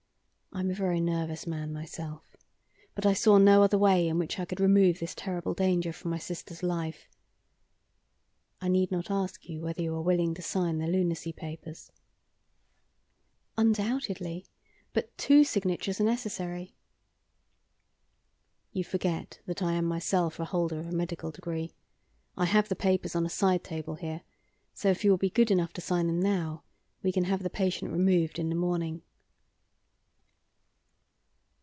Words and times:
I 0.53 0.59
am 0.59 0.69
a 0.69 0.73
very 0.73 0.99
nervous 0.99 1.47
man 1.47 1.71
myself, 1.71 2.35
but 2.93 3.05
I 3.05 3.13
saw 3.13 3.37
no 3.37 3.63
other 3.63 3.77
way 3.77 4.05
in 4.09 4.17
which 4.19 4.37
I 4.37 4.43
could 4.43 4.59
remove 4.59 4.99
this 4.99 5.15
terrible 5.15 5.53
danger 5.53 5.93
from 5.93 6.11
my 6.11 6.17
sister's 6.17 6.61
life. 6.61 7.07
I 8.59 8.67
need 8.67 8.91
not 8.91 9.09
ask 9.09 9.47
you 9.47 9.61
whether 9.61 9.81
you 9.81 9.95
are 9.95 10.01
willing 10.01 10.33
to 10.33 10.41
sign 10.41 10.77
the 10.77 10.87
lunacy 10.87 11.31
papers." 11.31 11.89
"Undoubtedly. 13.57 14.45
But 14.91 15.17
TWO 15.17 15.45
signatures 15.45 16.01
are 16.01 16.03
necessary." 16.03 16.75
"You 18.73 18.83
forget 18.83 19.39
that 19.45 19.63
I 19.63 19.71
am 19.71 19.85
myself 19.85 20.37
a 20.37 20.43
holder 20.45 20.79
of 20.81 20.87
a 20.87 20.91
medical 20.91 21.31
degree. 21.31 21.71
I 22.35 22.43
have 22.43 22.67
the 22.67 22.75
papers 22.75 23.15
on 23.15 23.25
a 23.25 23.29
side 23.29 23.63
table 23.63 23.95
here, 23.95 24.23
so 24.73 24.89
if 24.89 25.05
you 25.05 25.11
will 25.11 25.17
be 25.17 25.29
good 25.29 25.49
enough 25.49 25.71
to 25.75 25.81
sign 25.81 26.07
them 26.07 26.19
now, 26.19 26.63
we 27.01 27.13
can 27.13 27.23
have 27.23 27.41
the 27.41 27.49
patient 27.49 27.93
removed 27.93 28.37
in 28.37 28.49
the 28.49 28.55
morning." 28.55 29.03